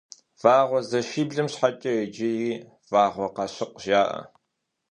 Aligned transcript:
Вагъуэзэшибл 0.41 1.37
щхьэкӀэ 1.51 1.91
иджыри 2.03 2.49
Вагъуэкъащыкъ 2.91 3.77
жаӀэ. 3.83 4.19